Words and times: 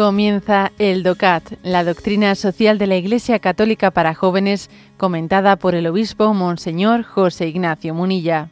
Comienza 0.00 0.72
el 0.78 1.02
DOCAT, 1.02 1.58
la 1.62 1.84
doctrina 1.84 2.34
social 2.34 2.78
de 2.78 2.86
la 2.86 2.96
Iglesia 2.96 3.38
Católica 3.38 3.90
para 3.90 4.14
jóvenes, 4.14 4.70
comentada 4.96 5.56
por 5.56 5.74
el 5.74 5.86
obispo 5.86 6.32
Monseñor 6.32 7.02
José 7.02 7.48
Ignacio 7.48 7.92
Munilla. 7.92 8.48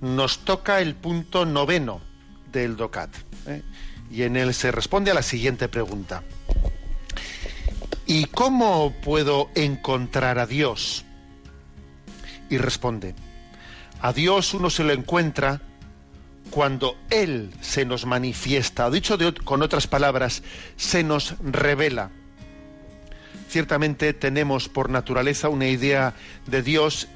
Nos 0.00 0.38
toca 0.38 0.80
el 0.80 0.94
punto 0.94 1.44
noveno 1.44 2.00
del 2.50 2.78
DOCAT 2.78 3.10
¿eh? 3.46 3.62
y 4.10 4.22
en 4.22 4.36
él 4.38 4.54
se 4.54 4.72
responde 4.72 5.10
a 5.10 5.14
la 5.14 5.22
siguiente 5.22 5.68
pregunta. 5.68 6.22
¿Y 8.06 8.26
cómo 8.26 8.92
puedo 9.02 9.50
encontrar 9.56 10.38
a 10.38 10.46
Dios? 10.46 11.04
Y 12.48 12.58
responde, 12.58 13.14
a 14.00 14.12
Dios 14.12 14.54
uno 14.54 14.70
se 14.70 14.84
lo 14.84 14.92
encuentra 14.92 15.60
cuando 16.50 16.96
Él 17.10 17.52
se 17.60 17.84
nos 17.84 18.06
manifiesta, 18.06 18.86
o 18.86 18.90
dicho 18.92 19.18
con 19.44 19.62
otras 19.62 19.88
palabras, 19.88 20.44
se 20.76 21.02
nos 21.02 21.34
revela. 21.40 22.10
Ciertamente 23.48 24.12
tenemos 24.12 24.68
por 24.68 24.88
naturaleza 24.88 25.48
una 25.48 25.66
idea 25.66 26.14
de 26.46 26.62
Dios 26.62 27.08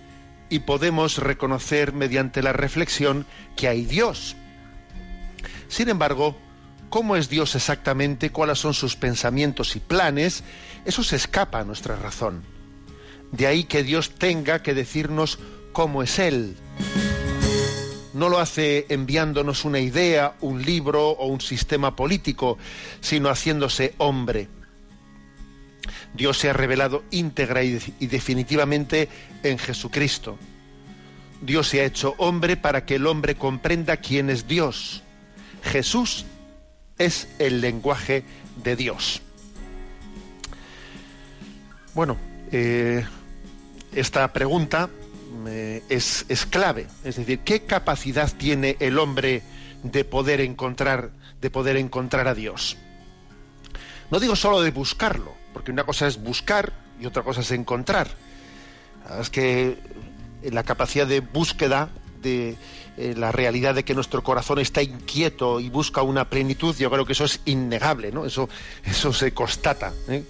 y 0.48 0.60
podemos 0.60 1.18
reconocer 1.18 1.92
mediante 1.92 2.42
la 2.42 2.52
reflexión 2.52 3.26
que 3.56 3.68
hay 3.68 3.84
Dios. 3.84 4.34
Sin 5.68 5.88
embargo, 5.88 6.36
cómo 6.90 7.16
es 7.16 7.30
Dios 7.30 7.54
exactamente, 7.54 8.30
cuáles 8.30 8.58
son 8.58 8.74
sus 8.74 8.96
pensamientos 8.96 9.76
y 9.76 9.80
planes, 9.80 10.44
eso 10.84 11.02
se 11.02 11.16
escapa 11.16 11.60
a 11.60 11.64
nuestra 11.64 11.96
razón. 11.96 12.42
De 13.32 13.46
ahí 13.46 13.64
que 13.64 13.82
Dios 13.82 14.10
tenga 14.10 14.62
que 14.62 14.74
decirnos 14.74 15.38
cómo 15.72 16.02
es 16.02 16.18
Él. 16.18 16.56
No 18.12 18.28
lo 18.28 18.40
hace 18.40 18.86
enviándonos 18.88 19.64
una 19.64 19.78
idea, 19.78 20.34
un 20.40 20.62
libro 20.62 21.10
o 21.10 21.26
un 21.26 21.40
sistema 21.40 21.94
político, 21.94 22.58
sino 23.00 23.30
haciéndose 23.30 23.94
hombre. 23.98 24.48
Dios 26.12 26.38
se 26.38 26.50
ha 26.50 26.52
revelado 26.52 27.04
íntegra 27.12 27.62
y, 27.62 27.78
definitivamente 28.00 29.08
en 29.44 29.58
Jesucristo. 29.58 30.38
Dios 31.40 31.68
se 31.68 31.80
ha 31.80 31.84
hecho 31.84 32.14
hombre 32.18 32.56
para 32.56 32.84
que 32.84 32.96
el 32.96 33.06
hombre 33.06 33.36
comprenda 33.36 33.98
quién 33.98 34.28
es 34.28 34.48
Dios. 34.48 35.02
Jesús 35.62 36.26
es 37.00 37.26
el 37.38 37.62
lenguaje 37.62 38.24
de 38.62 38.76
Dios. 38.76 39.22
Bueno, 41.94 42.18
eh, 42.52 43.04
esta 43.92 44.32
pregunta 44.32 44.90
eh, 45.48 45.82
es, 45.88 46.26
es, 46.28 46.44
clave. 46.44 46.86
Es 47.02 47.16
decir, 47.16 47.40
¿qué 47.40 47.64
capacidad 47.64 48.30
tiene 48.30 48.76
el 48.80 48.98
hombre 48.98 49.42
de 49.82 50.04
poder 50.04 50.42
encontrar, 50.42 51.10
de 51.40 51.50
poder 51.50 51.78
encontrar 51.78 52.28
a 52.28 52.34
Dios? 52.34 52.76
No 54.10 54.20
digo 54.20 54.36
solo 54.36 54.60
de 54.60 54.70
buscarlo, 54.70 55.34
porque 55.54 55.70
una 55.70 55.84
cosa 55.84 56.06
es 56.06 56.22
buscar 56.22 56.74
y 57.00 57.06
otra 57.06 57.22
cosa 57.22 57.40
es 57.40 57.50
encontrar. 57.50 58.08
Es 59.18 59.30
que 59.30 59.78
la 60.42 60.64
capacidad 60.64 61.06
de 61.06 61.20
búsqueda 61.20 61.88
de 62.20 62.56
eh, 62.96 63.14
la 63.16 63.32
realidad 63.32 63.74
de 63.74 63.84
que 63.84 63.94
nuestro 63.94 64.22
corazón 64.22 64.58
está 64.58 64.82
inquieto 64.82 65.60
y 65.60 65.68
busca 65.70 66.02
una 66.02 66.28
plenitud, 66.28 66.76
yo 66.76 66.90
creo 66.90 67.06
que 67.06 67.12
eso 67.12 67.24
es 67.24 67.40
innegable, 67.44 68.12
¿no? 68.12 68.26
Eso, 68.26 68.48
eso 68.84 69.12
se 69.12 69.32
constata. 69.32 69.92
¿eh? 70.08 70.24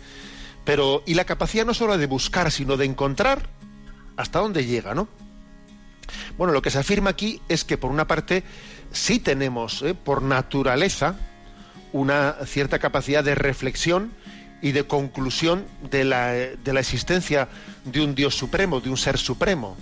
Pero, 0.65 1.03
y 1.07 1.15
la 1.15 1.25
capacidad 1.25 1.67
no 1.67 1.75
solo 1.75 1.99
de 1.99 2.07
buscar, 2.07 2.51
sino 2.51 2.77
de 2.77 2.85
encontrar 2.85 3.49
hasta 4.17 4.39
dónde 4.39 4.65
llega, 4.67 4.95
¿no? 4.95 5.09
Bueno, 6.37 6.53
lo 6.53 6.63
que 6.63 6.71
se 6.71 6.79
afirma 6.79 7.11
aquí 7.11 7.41
es 7.49 7.65
que 7.65 7.79
por 7.79 7.91
una 7.91 8.07
parte 8.07 8.45
sí 8.93 9.19
tenemos, 9.19 9.83
¿eh? 9.83 9.95
por 9.95 10.23
naturaleza, 10.23 11.17
una 11.93 12.37
cierta 12.47 12.79
capacidad 12.79 13.25
de 13.25 13.35
reflexión 13.35 14.13
y 14.63 14.73
de 14.73 14.85
conclusión 14.85 15.65
de 15.91 16.05
la, 16.05 16.33
de 16.33 16.73
la 16.73 16.81
existencia 16.81 17.49
de 17.85 18.03
un 18.03 18.15
Dios 18.15 18.35
supremo, 18.35 18.81
de 18.81 18.91
un 18.91 18.97
ser 18.97 19.19
supremo. 19.19 19.77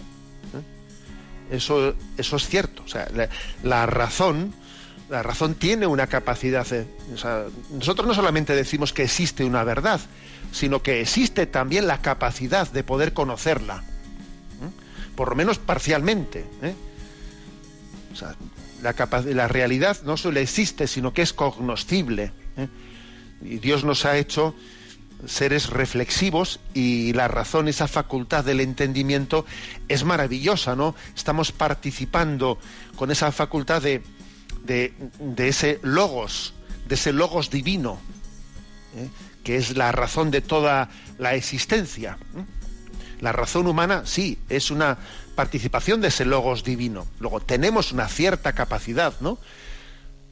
Eso, 1.50 1.94
eso 2.16 2.36
es 2.36 2.46
cierto. 2.46 2.82
O 2.84 2.88
sea, 2.88 3.08
la, 3.62 3.86
razón, 3.86 4.54
la 5.08 5.22
razón 5.22 5.54
tiene 5.54 5.86
una 5.86 6.06
capacidad. 6.06 6.66
nosotros 7.72 8.06
no 8.06 8.14
solamente 8.14 8.54
decimos 8.54 8.92
que 8.92 9.04
existe 9.04 9.44
una 9.44 9.64
verdad, 9.64 10.00
sino 10.52 10.82
que 10.82 11.00
existe 11.00 11.46
también 11.46 11.86
la 11.86 12.00
capacidad 12.02 12.70
de 12.70 12.84
poder 12.84 13.12
conocerla. 13.12 13.82
Por 15.16 15.30
lo 15.30 15.34
menos 15.34 15.58
parcialmente. 15.58 16.44
¿eh? 16.62 16.74
O 18.12 18.16
sea, 18.16 18.36
la, 18.82 18.94
la, 19.34 19.48
realidad 19.48 19.98
no 20.04 20.16
solo 20.16 20.38
existe, 20.38 20.86
sino 20.86 21.12
que 21.12 21.22
es 21.22 21.32
cognoscible. 21.32 22.32
¿eh? 22.56 22.68
Y 23.42 23.58
Dios 23.58 23.84
nos 23.84 24.04
ha 24.04 24.16
hecho 24.16 24.54
seres 25.26 25.70
reflexivos 25.70 26.60
y 26.74 27.12
la 27.12 27.28
razón, 27.28 27.68
esa 27.68 27.88
facultad 27.88 28.44
del 28.44 28.60
entendimiento 28.60 29.44
es 29.88 30.04
maravillosa, 30.04 30.76
¿no? 30.76 30.94
Estamos 31.16 31.52
participando 31.52 32.58
con 32.96 33.10
esa 33.10 33.32
facultad 33.32 33.82
de, 33.82 34.02
de, 34.64 35.48
ese 35.48 35.80
logos, 35.82 36.54
de 36.86 36.94
ese 36.94 37.12
logos 37.12 37.50
divino, 37.50 37.98
¿eh? 38.96 39.08
que 39.42 39.56
es 39.56 39.76
la 39.76 39.92
razón 39.92 40.30
de 40.30 40.40
toda 40.40 40.90
la 41.18 41.34
existencia. 41.34 42.18
¿eh? 42.36 42.44
La 43.20 43.32
razón 43.32 43.66
humana, 43.66 44.02
sí, 44.04 44.38
es 44.48 44.70
una 44.70 44.98
participación 45.34 46.00
de 46.00 46.08
ese 46.08 46.24
logos 46.24 46.62
divino. 46.62 47.06
Luego, 47.18 47.40
tenemos 47.40 47.92
una 47.92 48.08
cierta 48.08 48.52
capacidad, 48.52 49.14
¿no? 49.20 49.38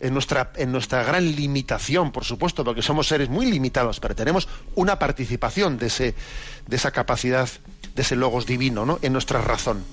En 0.01 0.13
nuestra, 0.13 0.53
en 0.57 0.73
nuestra 0.73 1.03
gran 1.05 1.25
limitación, 1.35 2.13
por 2.13 2.25
supuesto, 2.25 2.65
porque 2.65 2.83
somos 2.83 3.09
seres 3.09 3.29
muy 3.29 3.47
limitados, 3.47 4.01
pero 4.01 4.15
tenemos 4.15 4.49
una 4.75 4.99
participación 4.99 5.79
de, 5.79 5.87
ese, 5.87 6.15
de 6.67 6.77
esa 6.77 6.91
capacidad, 6.91 7.49
de 7.95 8.03
ese 8.03 8.17
logos 8.17 8.47
divino, 8.47 8.85
¿no? 8.85 8.99
en 9.03 9.13
nuestra 9.13 9.41
razón. 9.41 9.85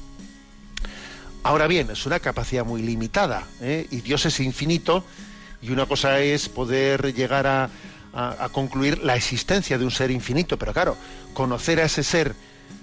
Ahora 1.43 1.67
bien, 1.67 1.89
es 1.89 2.05
una 2.05 2.19
capacidad 2.19 2.65
muy 2.65 2.81
limitada, 2.81 3.43
¿eh? 3.61 3.87
y 3.91 4.01
Dios 4.01 4.25
es 4.25 4.39
infinito, 4.39 5.03
y 5.61 5.71
una 5.71 5.85
cosa 5.85 6.19
es 6.19 6.49
poder 6.49 7.13
llegar 7.13 7.47
a, 7.47 7.69
a, 8.13 8.49
concluir 8.49 9.03
la 9.03 9.15
existencia 9.15 9.77
de 9.77 9.85
un 9.85 9.91
ser 9.91 10.11
infinito, 10.11 10.57
pero 10.57 10.73
claro, 10.73 10.97
conocer 11.33 11.79
a 11.79 11.85
ese 11.85 12.03
ser, 12.03 12.35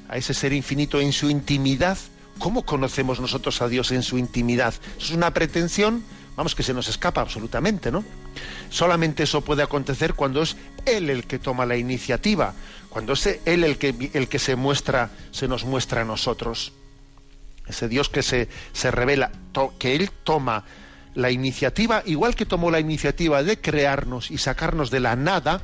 a 0.08 0.16
ese 0.16 0.34
ser 0.34 0.52
infinito 0.52 1.00
en 1.00 1.12
su 1.12 1.30
intimidad, 1.30 1.98
¿cómo 2.38 2.64
conocemos 2.64 3.20
nosotros 3.20 3.60
a 3.62 3.68
Dios 3.68 3.92
en 3.92 4.02
su 4.02 4.18
intimidad? 4.18 4.74
Es 4.98 5.10
una 5.10 5.32
pretensión 5.32 6.02
vamos, 6.36 6.54
que 6.54 6.62
se 6.62 6.74
nos 6.74 6.88
escapa 6.88 7.20
absolutamente, 7.20 7.90
¿no? 7.90 8.04
Solamente 8.70 9.24
eso 9.24 9.42
puede 9.42 9.62
acontecer 9.62 10.14
cuando 10.14 10.42
es 10.42 10.56
Él 10.86 11.10
el 11.10 11.26
que 11.26 11.38
toma 11.38 11.66
la 11.66 11.76
iniciativa, 11.76 12.54
cuando 12.88 13.12
es 13.14 13.40
Él 13.44 13.64
el 13.64 13.78
que, 13.78 14.10
el 14.14 14.28
que 14.28 14.38
se 14.38 14.56
muestra, 14.56 15.10
se 15.30 15.48
nos 15.48 15.64
muestra 15.64 16.02
a 16.02 16.04
nosotros. 16.04 16.72
Ese 17.66 17.88
Dios 17.88 18.08
que 18.08 18.22
se, 18.22 18.48
se 18.72 18.90
revela, 18.90 19.30
que 19.78 19.94
Él 19.94 20.10
toma 20.24 20.64
la 21.14 21.30
iniciativa, 21.30 22.02
igual 22.06 22.34
que 22.34 22.46
tomó 22.46 22.70
la 22.70 22.80
iniciativa 22.80 23.42
de 23.42 23.60
crearnos 23.60 24.30
y 24.30 24.38
sacarnos 24.38 24.90
de 24.90 25.00
la 25.00 25.16
nada, 25.16 25.60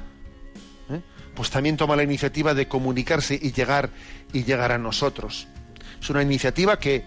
¿eh? 0.90 1.00
pues 1.34 1.50
también 1.50 1.76
toma 1.76 1.96
la 1.96 2.02
iniciativa 2.02 2.54
de 2.54 2.68
comunicarse 2.68 3.38
y 3.40 3.52
llegar, 3.52 3.90
y 4.32 4.44
llegar 4.44 4.72
a 4.72 4.78
nosotros. 4.78 5.46
Es 6.00 6.10
una 6.10 6.22
iniciativa 6.22 6.78
que, 6.78 7.04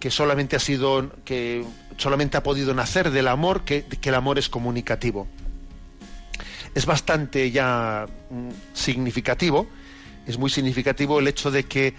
que 0.00 0.10
solamente 0.10 0.56
ha 0.56 0.60
sido, 0.60 1.10
que 1.24 1.64
solamente 1.98 2.36
ha 2.36 2.42
podido 2.42 2.72
nacer 2.72 3.10
del 3.10 3.28
amor, 3.28 3.64
que, 3.64 3.84
el 4.02 4.14
amor 4.14 4.38
es 4.38 4.48
comunicativo. 4.48 5.26
Es 6.74 6.86
bastante 6.86 7.50
ya 7.50 8.06
mm, 8.30 8.48
significativo, 8.72 9.66
es 10.26 10.38
muy 10.38 10.48
significativo 10.48 11.18
el 11.18 11.28
hecho 11.28 11.50
de 11.50 11.64
que 11.64 11.94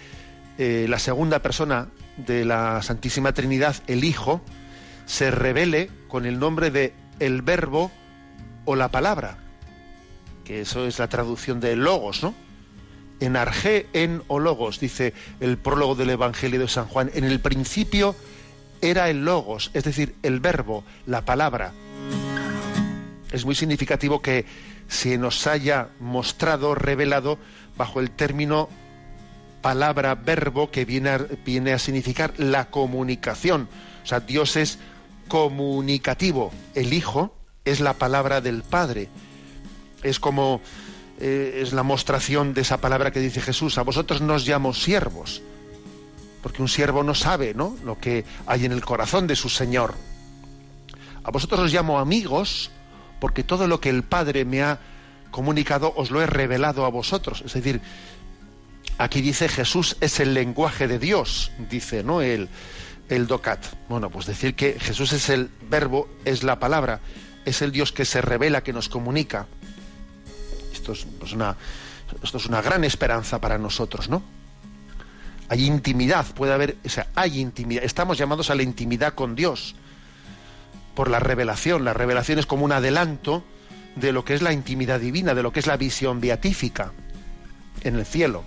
eh, 0.58 0.86
la 0.88 0.98
segunda 0.98 1.40
persona 1.40 1.88
de 2.16 2.44
la 2.44 2.82
Santísima 2.82 3.32
Trinidad, 3.32 3.76
el 3.86 4.04
Hijo, 4.04 4.40
se 5.06 5.30
revele 5.30 5.90
con 6.08 6.26
el 6.26 6.38
nombre 6.38 6.70
de 6.70 6.94
el 7.18 7.42
Verbo 7.42 7.90
o 8.64 8.76
la 8.76 8.88
palabra, 8.90 9.38
que 10.44 10.62
eso 10.62 10.86
es 10.86 10.98
la 10.98 11.08
traducción 11.08 11.60
de 11.60 11.76
logos, 11.76 12.22
¿no? 12.22 12.34
en 13.20 13.36
arge 13.36 13.86
en 13.92 14.22
o 14.28 14.38
logos, 14.38 14.80
dice 14.80 15.12
el 15.40 15.58
prólogo 15.58 15.94
del 15.94 16.10
Evangelio 16.10 16.60
de 16.60 16.68
San 16.68 16.86
Juan. 16.86 17.10
En 17.14 17.24
el 17.24 17.40
principio 17.40 18.16
era 18.80 19.08
el 19.10 19.24
logos, 19.24 19.70
es 19.74 19.84
decir, 19.84 20.14
el 20.22 20.40
verbo, 20.40 20.84
la 21.06 21.24
palabra. 21.24 21.72
Es 23.32 23.44
muy 23.44 23.54
significativo 23.54 24.20
que 24.20 24.46
se 24.88 25.18
nos 25.18 25.46
haya 25.46 25.88
mostrado, 26.00 26.74
revelado, 26.74 27.38
bajo 27.76 28.00
el 28.00 28.10
término 28.10 28.68
palabra, 29.62 30.14
verbo, 30.14 30.70
que 30.70 30.84
viene 30.84 31.10
a, 31.10 31.74
a 31.74 31.78
significar 31.78 32.32
la 32.38 32.70
comunicación. 32.70 33.68
O 34.02 34.06
sea, 34.06 34.20
Dios 34.20 34.56
es 34.56 34.78
comunicativo. 35.28 36.52
El 36.74 36.92
Hijo 36.92 37.36
es 37.64 37.80
la 37.80 37.94
palabra 37.94 38.40
del 38.40 38.62
Padre. 38.62 39.08
Es 40.02 40.18
como 40.18 40.60
eh, 41.20 41.60
es 41.62 41.74
la 41.74 41.82
mostración 41.82 42.54
de 42.54 42.62
esa 42.62 42.78
palabra 42.78 43.10
que 43.10 43.20
dice 43.20 43.42
Jesús, 43.42 43.76
a 43.76 43.82
vosotros 43.82 44.22
nos 44.22 44.48
llamo 44.48 44.72
siervos, 44.72 45.42
porque 46.42 46.62
un 46.62 46.68
siervo 46.68 47.02
no 47.02 47.14
sabe 47.14 47.54
¿no? 47.54 47.76
lo 47.84 47.98
que 47.98 48.24
hay 48.46 48.64
en 48.64 48.72
el 48.72 48.84
corazón 48.84 49.26
de 49.26 49.36
su 49.36 49.48
Señor. 49.48 49.94
A 51.22 51.30
vosotros 51.30 51.60
os 51.60 51.72
llamo 51.72 51.98
amigos, 51.98 52.70
porque 53.20 53.44
todo 53.44 53.66
lo 53.66 53.80
que 53.80 53.90
el 53.90 54.02
Padre 54.02 54.44
me 54.44 54.62
ha 54.62 54.80
comunicado 55.30 55.92
os 55.96 56.10
lo 56.10 56.22
he 56.22 56.26
revelado 56.26 56.84
a 56.84 56.88
vosotros. 56.88 57.42
Es 57.44 57.52
decir, 57.52 57.80
aquí 58.98 59.20
dice 59.20 59.48
Jesús 59.48 59.96
es 60.00 60.20
el 60.20 60.34
lenguaje 60.34 60.88
de 60.88 60.98
Dios, 60.98 61.52
dice, 61.70 62.02
¿no? 62.02 62.22
El, 62.22 62.48
el 63.08 63.26
docat. 63.26 63.64
Bueno, 63.88 64.10
pues 64.10 64.26
decir 64.26 64.54
que 64.54 64.78
Jesús 64.80 65.12
es 65.12 65.28
el 65.28 65.50
verbo, 65.68 66.08
es 66.24 66.42
la 66.42 66.58
palabra, 66.58 67.00
es 67.44 67.60
el 67.62 67.72
Dios 67.72 67.92
que 67.92 68.04
se 68.04 68.22
revela, 68.22 68.62
que 68.62 68.72
nos 68.72 68.88
comunica. 68.88 69.46
Esto 70.72 70.92
es, 70.92 71.06
pues, 71.18 71.32
una, 71.32 71.56
esto 72.22 72.38
es 72.38 72.46
una 72.46 72.62
gran 72.62 72.84
esperanza 72.84 73.40
para 73.40 73.58
nosotros, 73.58 74.08
¿no? 74.08 74.39
Hay 75.50 75.66
intimidad, 75.66 76.24
puede 76.32 76.52
haber, 76.52 76.76
o 76.84 76.88
sea, 76.88 77.08
hay 77.16 77.40
intimidad. 77.40 77.82
Estamos 77.82 78.16
llamados 78.16 78.50
a 78.50 78.54
la 78.54 78.62
intimidad 78.62 79.14
con 79.14 79.34
Dios 79.34 79.74
por 80.94 81.10
la 81.10 81.18
revelación. 81.18 81.84
La 81.84 81.92
revelación 81.92 82.38
es 82.38 82.46
como 82.46 82.64
un 82.64 82.70
adelanto 82.70 83.42
de 83.96 84.12
lo 84.12 84.24
que 84.24 84.34
es 84.34 84.42
la 84.42 84.52
intimidad 84.52 85.00
divina, 85.00 85.34
de 85.34 85.42
lo 85.42 85.52
que 85.52 85.58
es 85.58 85.66
la 85.66 85.76
visión 85.76 86.20
beatífica 86.20 86.92
en 87.82 87.96
el 87.96 88.06
cielo. 88.06 88.44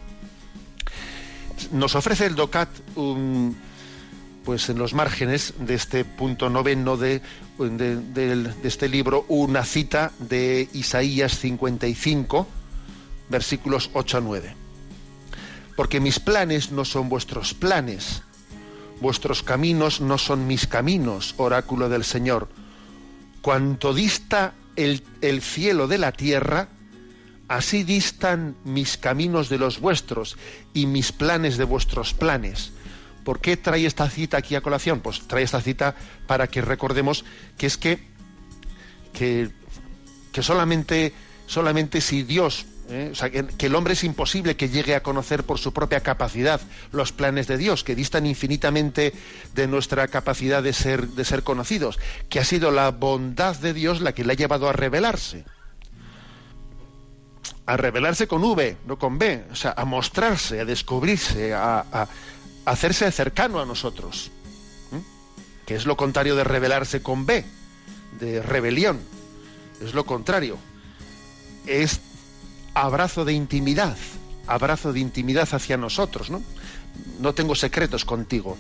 Nos 1.74 1.94
ofrece 1.96 2.26
el 2.26 2.36
DOCAT 2.36 2.70
un 2.96 3.58
pues 4.46 4.70
en 4.70 4.78
los 4.78 4.94
márgenes 4.94 5.54
de 5.60 5.74
este 5.74 6.06
punto 6.06 6.50
noveno 6.50 6.96
de, 6.96 7.22
de, 7.58 8.54
este 8.64 8.88
libro 8.88 9.26
una 9.28 9.66
cita 9.66 10.14
de 10.20 10.70
Isaías 10.72 11.38
55, 11.38 12.48
versículos 13.30 13.90
8 13.94 14.18
a 14.18 14.22
9. 14.22 14.63
Porque 15.76 16.00
mis 16.00 16.20
planes 16.20 16.72
no 16.72 16.86
son 16.86 17.10
vuestros 17.10 17.54
planes, 17.54 18.22
vuestros 19.02 19.44
caminos 19.44 20.02
no 20.02 20.18
son 20.18 20.48
mis 20.48 20.68
caminos, 20.68 21.34
oráculo 21.38 21.90
del 21.90 22.04
Señor. 22.04 22.50
Cuanto 23.42 23.94
dista 23.94 24.54
el, 24.76 25.04
el 25.22 25.42
cielo 25.42 25.88
de 25.88 25.98
la 25.98 26.12
tierra, 26.12 26.70
así 27.48 27.84
distan 27.84 28.56
mis 28.64 28.98
caminos 28.98 29.50
de 29.50 29.58
los 29.58 29.80
vuestros 29.80 30.38
y 30.74 30.86
mis 30.86 31.12
planes 31.12 31.58
de 31.58 31.66
vuestros 31.66 32.14
planes 32.14 32.72
¿Por 33.24 33.40
qué 33.40 33.58
trae 33.58 33.86
esta 33.86 34.10
cita 34.10 34.38
aquí 34.38 34.56
a 34.56 34.62
colación? 34.62 35.00
Pues 35.00 35.22
trae 35.28 35.44
esta 35.44 35.62
cita 35.62 35.96
para 36.28 36.48
que 36.48 36.62
recordemos 36.62 37.24
que 37.58 37.68
es 37.68 37.78
que, 37.78 38.00
que, 39.14 39.50
solamente, 40.42 41.14
solamente 41.46 42.02
si 42.02 42.24
Dios, 42.24 42.66
¿eh? 42.90 43.10
o 43.12 43.16
sea, 43.16 43.30
que, 43.30 43.66
el 43.66 43.76
hombre 43.76 43.94
es 43.94 44.04
imposible 44.04 44.56
que 44.56 44.70
llegue 44.70 44.96
a 44.96 45.04
conocer 45.04 45.44
por 45.44 45.60
su 45.60 45.74
propia 45.74 46.02
capacidad 46.02 46.62
los 46.92 47.12
planes 47.12 47.48
de 47.48 47.58
Dios, 47.58 47.84
que 47.84 47.96
distan 47.96 48.26
infinitamente 48.26 49.14
de 49.54 49.68
nuestra 49.68 50.08
capacidad 50.08 50.64
de 50.64 50.74
ser, 50.74 51.08
de 51.10 51.26
ser 51.26 51.44
conocidos, 51.44 52.00
que 52.30 52.40
ha 52.40 52.46
sido 52.46 52.72
la 52.72 52.92
bondad 52.92 53.56
de 53.58 53.74
Dios 53.74 54.02
la 54.02 54.14
que 54.14 54.24
le 54.24 54.34
ha 54.34 54.36
llevado 54.38 54.70
a 54.70 54.74
revelarse 54.74 55.46
a 57.66 57.78
revelarse 57.78 58.28
con 58.28 58.44
V, 58.44 58.78
no 58.86 59.00
con 59.00 59.18
B, 59.18 59.46
o 59.52 59.56
sea, 59.56 59.74
a 59.78 59.86
mostrarse, 59.86 60.60
a 60.60 60.66
descubrirse, 60.66 61.54
a, 61.54 62.08
hacerse 62.66 63.10
cercano 63.12 63.62
a 63.62 63.66
nosotros, 63.66 64.32
que 65.66 65.76
es 65.76 65.86
lo 65.86 65.96
contrario 65.96 66.36
de 66.36 66.44
rebelarse 66.44 67.02
con 67.02 67.26
B, 67.26 67.46
de 68.20 68.42
rebelión, 68.42 69.00
es 69.82 69.94
lo 69.94 70.06
contrario, 70.06 70.58
es 71.66 72.02
abrazo 72.74 73.26
de 73.26 73.34
intimidad, 73.34 73.98
abrazo 74.48 74.94
de 74.94 75.00
intimidad 75.00 75.48
hacia 75.52 75.78
nosotros, 75.78 76.30
¿no? 76.30 76.42
No 77.20 77.34
tengo 77.34 77.56
secretos 77.56 78.06
contigo, 78.06 78.58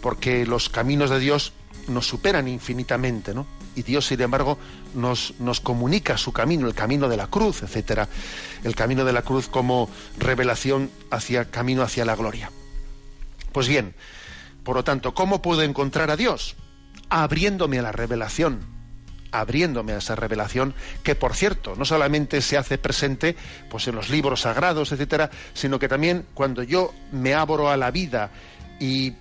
porque 0.00 0.46
los 0.46 0.68
caminos 0.68 1.10
de 1.10 1.18
Dios 1.18 1.52
nos 1.88 2.06
superan 2.06 2.48
infinitamente, 2.48 3.34
¿no? 3.34 3.46
Y 3.74 3.82
Dios, 3.82 4.06
sin 4.06 4.20
embargo, 4.20 4.58
nos, 4.94 5.34
nos 5.38 5.60
comunica 5.60 6.16
su 6.16 6.32
camino, 6.32 6.66
el 6.66 6.74
camino 6.74 7.08
de 7.08 7.16
la 7.16 7.26
cruz, 7.26 7.62
etcétera, 7.62 8.08
el 8.64 8.74
camino 8.74 9.04
de 9.04 9.12
la 9.12 9.22
cruz 9.22 9.48
como 9.48 9.90
revelación 10.18 10.90
hacia 11.10 11.50
camino 11.50 11.82
hacia 11.82 12.04
la 12.04 12.16
gloria. 12.16 12.50
Pues 13.52 13.68
bien, 13.68 13.94
por 14.64 14.76
lo 14.76 14.84
tanto, 14.84 15.14
¿cómo 15.14 15.42
puedo 15.42 15.62
encontrar 15.62 16.10
a 16.10 16.16
Dios? 16.16 16.56
Abriéndome 17.08 17.78
a 17.78 17.82
la 17.82 17.92
revelación, 17.92 18.75
abriéndome 19.40 19.92
a 19.92 19.98
esa 19.98 20.14
revelación 20.14 20.74
que 21.02 21.14
por 21.14 21.34
cierto 21.34 21.74
no 21.76 21.84
solamente 21.84 22.40
se 22.40 22.56
hace 22.56 22.78
presente 22.78 23.36
pues 23.68 23.88
en 23.88 23.94
los 23.94 24.10
libros 24.10 24.42
sagrados 24.42 24.92
etcétera 24.92 25.30
sino 25.54 25.78
que 25.78 25.88
también 25.88 26.26
cuando 26.34 26.62
yo 26.62 26.92
me 27.12 27.34
abro 27.34 27.70
a 27.70 27.76
la 27.76 27.90
vida 27.90 28.30
y, 28.78 29.14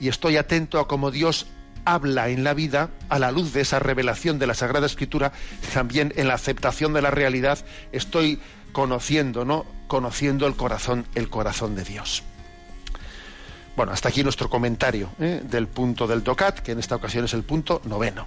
y 0.00 0.08
estoy 0.08 0.36
atento 0.36 0.78
a 0.78 0.88
cómo 0.88 1.10
Dios 1.10 1.46
habla 1.84 2.28
en 2.28 2.44
la 2.44 2.54
vida 2.54 2.90
a 3.08 3.18
la 3.18 3.30
luz 3.30 3.52
de 3.52 3.62
esa 3.62 3.78
revelación 3.78 4.38
de 4.38 4.46
la 4.46 4.54
Sagrada 4.54 4.86
Escritura 4.86 5.32
también 5.72 6.12
en 6.16 6.28
la 6.28 6.34
aceptación 6.34 6.92
de 6.92 7.02
la 7.02 7.10
realidad 7.10 7.58
estoy 7.92 8.40
conociendo 8.72 9.44
no 9.44 9.64
conociendo 9.86 10.46
el 10.46 10.54
corazón 10.54 11.06
el 11.14 11.30
corazón 11.30 11.74
de 11.74 11.84
Dios 11.84 12.22
bueno, 13.78 13.92
hasta 13.92 14.08
aquí 14.08 14.24
nuestro 14.24 14.50
comentario 14.50 15.08
¿eh? 15.20 15.40
del 15.44 15.68
punto 15.68 16.08
del 16.08 16.24
DOCAT, 16.24 16.58
que 16.58 16.72
en 16.72 16.80
esta 16.80 16.96
ocasión 16.96 17.26
es 17.26 17.32
el 17.32 17.44
punto 17.44 17.80
noveno. 17.84 18.26